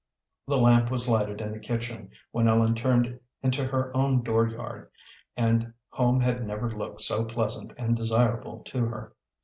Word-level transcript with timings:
The 0.47 0.57
lamp 0.57 0.89
was 0.89 1.07
lighted 1.07 1.41
in 1.41 1.51
the 1.51 1.59
kitchen 1.59 2.09
when 2.31 2.47
Ellen 2.47 2.73
turned 2.73 3.19
into 3.43 3.63
her 3.65 3.95
own 3.95 4.23
door 4.23 4.47
yard, 4.47 4.89
and 5.37 5.73
home 5.89 6.19
had 6.19 6.43
never 6.43 6.71
looked 6.75 7.01
so 7.01 7.23
pleasant 7.23 7.71
and 7.77 7.95
desirable 7.95 8.63
to 8.63 8.85
her. 8.87 9.13